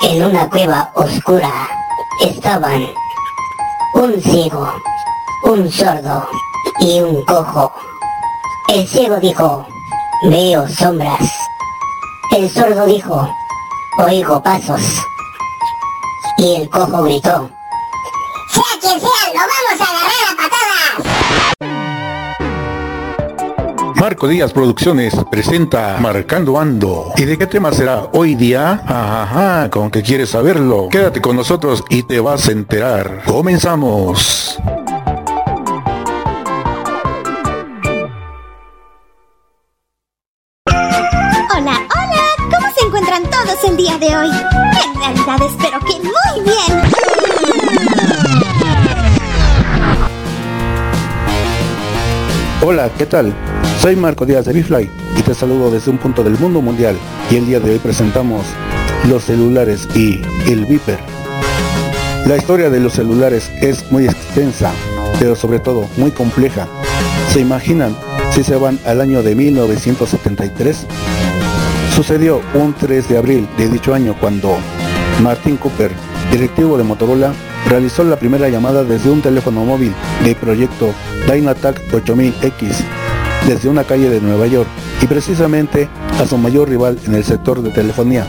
[0.00, 1.68] En una cueva oscura
[2.20, 2.86] estaban
[3.94, 4.72] un ciego,
[5.42, 6.28] un sordo
[6.78, 7.72] y un cojo.
[8.68, 9.66] El ciego dijo,
[10.22, 11.28] veo sombras.
[12.30, 13.28] El sordo dijo,
[13.98, 14.82] oigo pasos.
[16.36, 17.50] Y el cojo gritó,
[18.50, 20.07] sea quien sea, lo vamos a agarrar
[24.08, 27.12] Marco Díaz Producciones presenta Marcando Ando.
[27.18, 28.82] ¿Y de qué tema será hoy día?
[28.86, 30.88] Ajá, con que quieres saberlo.
[30.90, 33.22] Quédate con nosotros y te vas a enterar.
[33.26, 34.58] Comenzamos.
[40.64, 44.30] Hola, hola, ¿cómo se encuentran todos el día de hoy?
[44.30, 46.82] En realidad espero que muy bien.
[52.62, 53.34] Hola, ¿qué tal?
[53.80, 56.96] Soy Marco Díaz de Bifly y te saludo desde un punto del mundo mundial
[57.30, 58.44] y el día de hoy presentamos
[59.08, 60.98] los celulares y el Viper.
[62.26, 64.72] La historia de los celulares es muy extensa,
[65.20, 66.66] pero sobre todo muy compleja.
[67.32, 67.96] ¿Se imaginan
[68.32, 70.86] si se van al año de 1973?
[71.94, 74.56] Sucedió un 3 de abril de dicho año cuando
[75.22, 75.92] Martin Cooper,
[76.32, 77.32] directivo de Motorola,
[77.68, 80.92] realizó la primera llamada desde un teléfono móvil de proyecto
[81.28, 83.07] Dynatac 8000X
[83.46, 84.68] desde una calle de Nueva York
[85.02, 85.88] y precisamente
[86.20, 88.26] a su mayor rival en el sector de telefonía,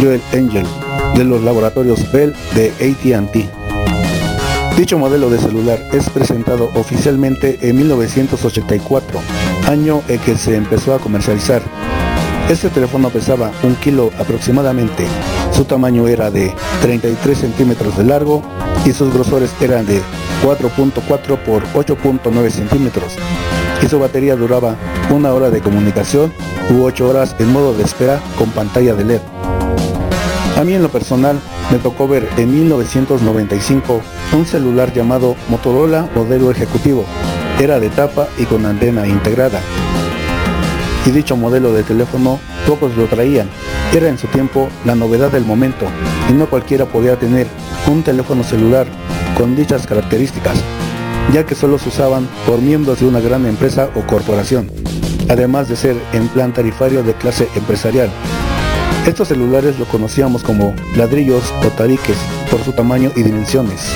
[0.00, 0.66] Joel Angel,
[1.16, 3.50] de los laboratorios Bell de AT&T.
[4.76, 9.20] Dicho modelo de celular es presentado oficialmente en 1984,
[9.68, 11.62] año en que se empezó a comercializar.
[12.48, 15.06] Este teléfono pesaba un kilo aproximadamente,
[15.52, 18.42] su tamaño era de 33 centímetros de largo
[18.84, 20.00] y sus grosores eran de
[20.42, 23.16] 4.4 por 8.9 centímetros
[23.82, 24.76] y su batería duraba
[25.10, 26.32] una hora de comunicación
[26.70, 29.20] u 8 horas en modo de espera con pantalla de LED.
[30.56, 34.00] A mí en lo personal me tocó ver en 1995
[34.32, 37.04] un celular llamado Motorola modelo ejecutivo.
[37.60, 39.60] Era de tapa y con antena integrada.
[41.04, 43.48] Y dicho modelo de teléfono pocos lo traían.
[43.92, 45.86] Era en su tiempo la novedad del momento
[46.30, 47.46] y no cualquiera podía tener
[47.86, 48.86] un teléfono celular
[49.36, 50.62] con dichas características,
[51.32, 54.70] ya que solo se usaban por miembros de una gran empresa o corporación,
[55.28, 58.10] además de ser en plan tarifario de clase empresarial.
[59.06, 62.16] Estos celulares lo conocíamos como ladrillos o tariques
[62.50, 63.90] por su tamaño y dimensiones.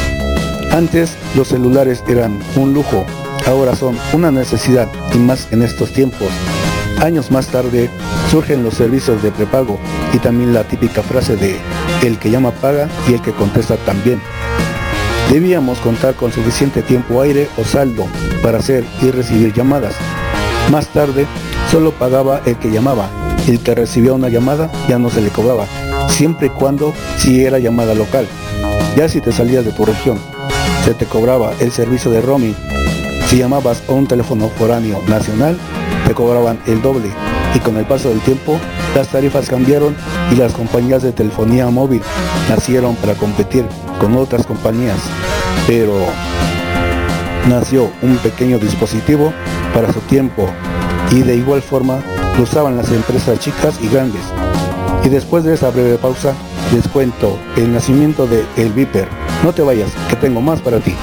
[0.73, 3.05] Antes los celulares eran un lujo,
[3.47, 6.29] ahora son una necesidad y más en estos tiempos.
[7.01, 7.89] Años más tarde
[8.31, 9.79] surgen los servicios de prepago
[10.13, 11.57] y también la típica frase de
[12.03, 14.21] el que llama paga y el que contesta también.
[15.31, 18.07] Debíamos contar con suficiente tiempo aire o saldo
[18.43, 19.95] para hacer y recibir llamadas.
[20.71, 21.27] Más tarde
[21.71, 23.11] solo pagaba el que llamaba.
[23.49, 25.67] El que recibía una llamada ya no se le cobraba,
[26.09, 28.27] siempre y cuando si era llamada local.
[28.97, 30.19] Ya si te salías de tu región,
[30.85, 32.57] se te cobraba el servicio de roaming.
[33.29, 35.59] Si llamabas a un teléfono foráneo nacional,
[36.07, 37.11] te cobraban el doble.
[37.57, 38.61] Y con el paso del tiempo,
[38.95, 39.97] las tarifas cambiaron
[40.31, 42.03] y las compañías de telefonía móvil
[42.51, 43.65] nacieron para competir
[43.99, 44.99] con otras compañías.
[45.67, 45.95] Pero
[47.49, 49.33] nació un pequeño dispositivo
[49.73, 50.51] para su tiempo
[51.11, 52.01] y de igual forma
[52.37, 54.23] lo usaban las empresas chicas y grandes.
[55.03, 56.35] Y después de esa breve pausa,
[56.75, 59.09] les cuento el nacimiento de El Viper.
[59.43, 60.95] No te vayas, que tengo más para ti.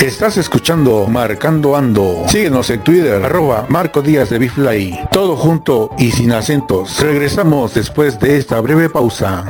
[0.00, 2.24] Estás escuchando Marcando Ando.
[2.26, 4.98] Síguenos en Twitter, arroba Marco Díaz de Bifly.
[5.12, 6.98] Todo junto y sin acentos.
[7.00, 9.44] Regresamos después de esta breve pausa.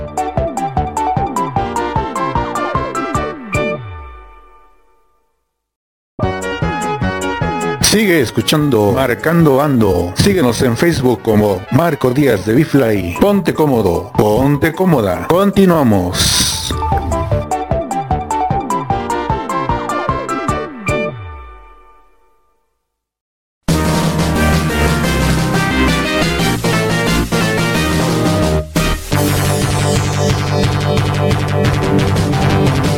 [7.82, 10.12] Sigue escuchando Marcando Ando.
[10.17, 13.17] Síguenos en Facebook como Marco Díaz de Bifly.
[13.20, 15.29] Ponte cómodo, ponte cómoda.
[15.29, 16.60] Continuamos.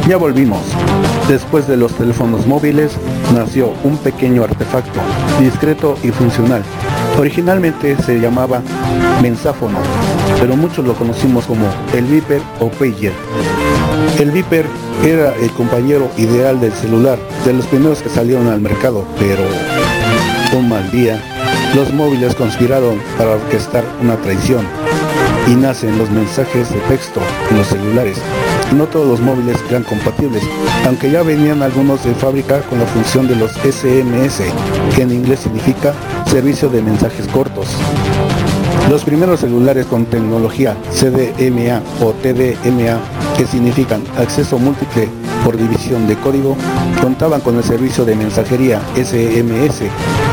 [0.08, 0.60] Ya volvimos.
[1.28, 2.93] Después de los teléfonos móviles
[3.34, 5.00] nació un pequeño artefacto,
[5.40, 6.62] discreto y funcional.
[7.19, 8.62] Originalmente se llamaba
[9.22, 9.78] mensáfono,
[10.40, 13.12] pero muchos lo conocimos como el Viper o Pager.
[14.19, 14.66] El Viper
[15.04, 19.44] era el compañero ideal del celular, de los primeros que salieron al mercado, pero
[20.56, 21.22] un mal día
[21.75, 24.66] Los móviles conspiraron para orquestar una traición
[25.46, 27.20] y nacen los mensajes de texto
[27.50, 28.19] en los celulares.
[28.76, 30.42] No todos los móviles eran compatibles,
[30.86, 34.42] aunque ya venían algunos de fábrica con la función de los SMS,
[34.94, 35.92] que en inglés significa
[36.26, 37.69] servicio de mensajes cortos.
[38.88, 42.98] Los primeros celulares con tecnología CDMA o TDMA,
[43.36, 45.08] que significan acceso múltiple
[45.44, 46.56] por división de código,
[47.00, 49.82] contaban con el servicio de mensajería SMS,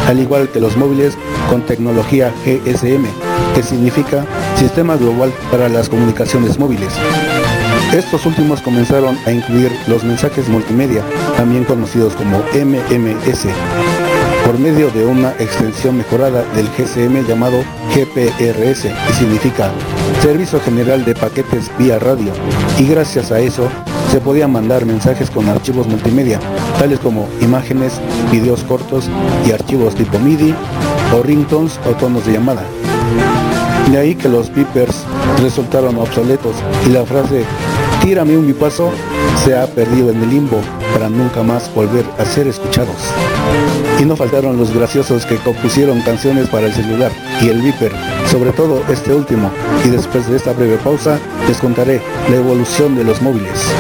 [0.07, 1.17] al igual que los móviles
[1.49, 3.05] con tecnología GSM,
[3.53, 4.25] que significa
[4.55, 6.93] Sistema Global para las Comunicaciones Móviles.
[7.93, 11.03] Estos últimos comenzaron a incluir los mensajes multimedia,
[11.35, 13.47] también conocidos como MMS,
[14.45, 17.63] por medio de una extensión mejorada del GSM llamado
[17.95, 19.71] GPRS, que significa
[20.21, 22.31] Servicio General de Paquetes vía Radio,
[22.77, 23.67] y gracias a eso
[24.11, 26.39] se podían mandar mensajes con archivos multimedia,
[26.77, 27.99] tales como imágenes,
[28.31, 29.09] videos cortos
[29.47, 30.53] y archivos tipo MIDI
[31.17, 32.63] o ringtones o tonos de llamada.
[33.91, 35.03] De ahí que los beepers
[35.41, 37.43] resultaron obsoletos y la frase
[38.09, 38.89] tírame un bipaso
[39.45, 40.59] se ha perdido en el limbo
[40.93, 42.95] para nunca más volver a ser escuchados.
[43.99, 47.91] Y no faltaron los graciosos que compusieron canciones para el celular y el beeper,
[48.31, 49.51] sobre todo este último,
[49.85, 52.01] y después de esta breve pausa les contaré
[52.31, 53.71] la evolución de los móviles.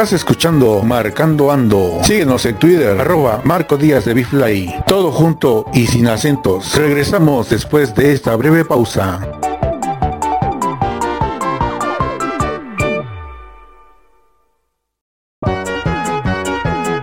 [0.00, 1.98] Estás escuchando Marcando Ando.
[2.02, 4.76] Síguenos en Twitter, arroba Marco Díaz de Bifly.
[4.86, 6.74] Todo junto y sin acentos.
[6.74, 9.20] Regresamos después de esta breve pausa.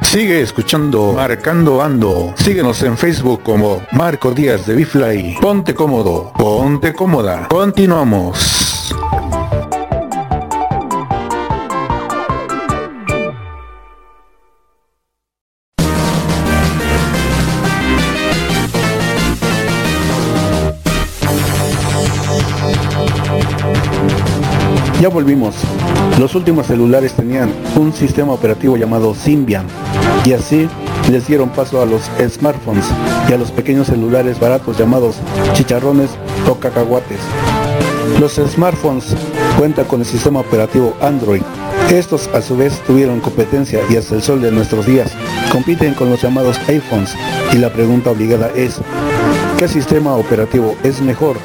[0.02, 2.34] Sigue escuchando Marcando Ando.
[2.36, 5.38] Síguenos en Facebook como Marco Díaz de Bifly.
[5.40, 7.48] Ponte cómodo, ponte cómoda.
[7.48, 8.77] Continuamos.
[25.02, 25.54] Ya volvimos.
[26.20, 29.68] Los últimos celulares tenían un sistema operativo llamado Symbian
[30.26, 30.68] y así
[31.12, 32.86] les dieron paso a los smartphones
[33.30, 35.18] y a los pequeños celulares baratos llamados
[35.54, 36.10] chicharrones
[36.50, 37.20] o cacahuates.
[38.20, 39.16] Los smartphones
[39.60, 41.44] cuentan con el sistema operativo Android.
[41.92, 45.12] Estos a su vez tuvieron competencia y hasta el sol de nuestros días
[45.52, 47.16] compiten con los llamados iPhones
[47.54, 48.80] y la pregunta obligada es,
[49.60, 51.38] ¿qué sistema operativo es mejor?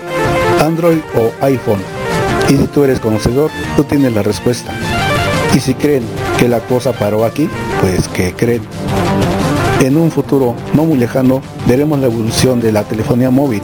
[0.58, 2.01] ¿Android o iPhone?
[2.48, 4.72] Y si tú eres conocedor, tú tienes la respuesta.
[5.54, 6.02] Y si creen
[6.38, 7.48] que la cosa paró aquí,
[7.80, 8.62] pues que creen.
[9.80, 13.60] En un futuro no muy lejano veremos la evolución de la telefonía móvil.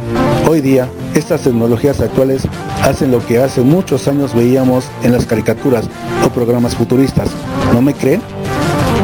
[0.49, 2.43] Hoy día, estas tecnologías actuales
[2.83, 5.85] hacen lo que hace muchos años veíamos en las caricaturas
[6.27, 7.31] o programas futuristas.
[7.73, 8.21] ¿No me creen?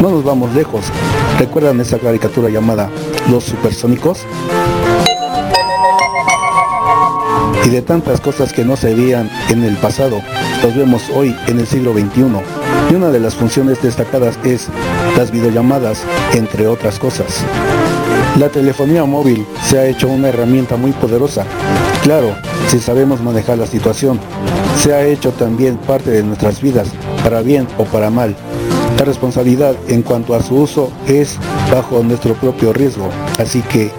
[0.02, 0.87] No nos vamos lejos.
[1.38, 2.90] ¿Recuerdan esa caricatura llamada
[3.30, 4.26] Los Supersónicos?
[7.64, 10.21] Y de tantas cosas que no se veían en el pasado,
[10.62, 12.25] los vemos hoy en el siglo XXI.
[12.90, 14.68] Y una de las funciones destacadas es
[15.16, 16.02] las videollamadas,
[16.33, 17.44] entre otras cosas.
[18.38, 21.44] La telefonía móvil se ha hecho una herramienta muy poderosa.
[22.02, 22.37] Claro,
[22.68, 24.21] si sabemos manejar la situación,
[24.78, 26.88] se ha hecho también parte de nuestras vidas,
[27.23, 28.37] para bien o para mal.
[28.99, 31.38] La responsabilidad en cuanto a su uso es
[31.73, 33.90] bajo nuestro propio riesgo, así que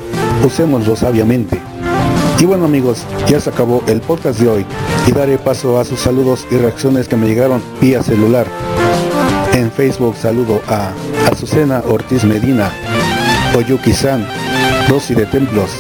[0.45, 1.60] usémoslo sabiamente.
[2.45, 4.65] Y bueno amigos, ya se acabó el podcast de hoy
[5.07, 8.45] y daré paso a sus saludos y reacciones que me llegaron vía celular.
[9.53, 10.91] En Facebook saludo a
[11.31, 12.71] Azucena Ortiz Medina,
[13.57, 14.27] Oyuki San,
[14.87, 15.71] Rosy de Templos,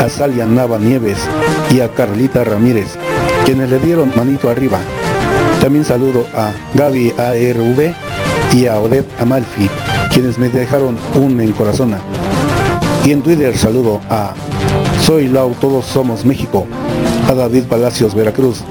[0.00, 1.18] a Salia Nava Nieves
[1.70, 2.96] y a Carlita Ramírez,
[3.44, 4.80] quienes le dieron manito arriba.
[5.60, 7.94] También saludo a Gaby ARV
[8.54, 9.70] y a Odette Amalfi,
[10.12, 11.94] quienes me dejaron un en corazón.
[13.04, 14.34] Y en Twitter saludo a
[15.08, 16.66] soy Lau, todos somos México.
[17.28, 18.62] A David Palacios, Veracruz.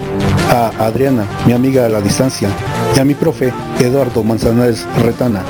[0.49, 2.49] a Adriana, mi amiga a la distancia,
[2.95, 5.41] y a mi profe Eduardo Manzanares Retana.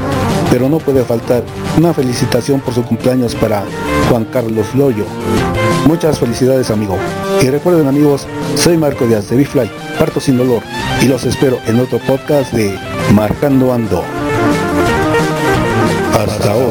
[0.50, 1.44] Pero no puede faltar
[1.78, 3.64] una felicitación por su cumpleaños para
[4.10, 5.06] Juan Carlos Loyo.
[5.86, 6.98] Muchas felicidades amigo.
[7.42, 9.70] Y recuerden amigos, soy Marco Díaz de Bifly,
[10.00, 10.64] parto sin dolor,
[11.02, 12.78] y los espero en otro podcast de
[13.14, 14.04] Marcando Ando.
[16.14, 16.67] Hasta otra.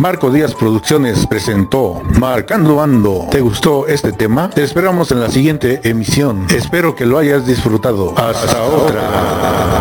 [0.00, 3.28] Marco Díaz Producciones presentó Marcando Ando.
[3.30, 4.48] ¿Te gustó este tema?
[4.48, 6.46] Te esperamos en la siguiente emisión.
[6.48, 8.14] Espero que lo hayas disfrutado.
[8.16, 9.79] Hasta otra.